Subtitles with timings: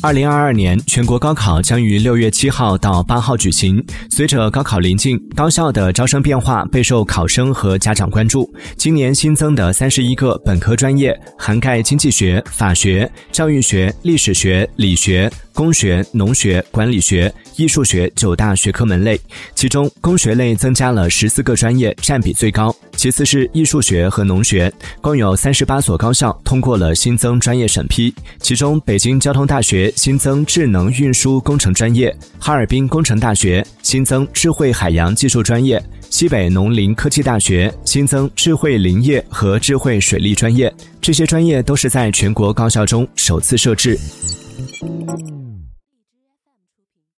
[0.00, 3.84] 二零二二年全国高考将于六月七号到八号举行。
[4.08, 8.48] 随着高考临近，高校的招生变化备受考生和家长关注。
[8.76, 15.30] 今年新增的三十一个本科专业，涵盖经济学、法学、教育学、历史学、理学。
[15.52, 19.20] 工学、农学、管理学、艺术学九大学科门类，
[19.56, 22.72] 其中工学类增加了十四个专业，占比最高。
[22.98, 28.12] 其次是艺术学和农学，共有三十八所高校通过了新增专业审批。
[28.40, 40.74] 其中，北京交通大学新增智能运输工程专业，哈尔滨工程大学新增智慧海洋技术专业，西北农林科技大学新增智慧林业和智慧水利专业。
[41.00, 43.96] 这些专业都是在全国高校中首次设置。